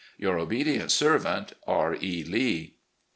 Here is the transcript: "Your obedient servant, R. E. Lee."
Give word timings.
"Your 0.17 0.39
obedient 0.39 0.89
servant, 0.91 1.53
R. 1.67 1.93
E. 2.01 2.23
Lee." 2.23 2.73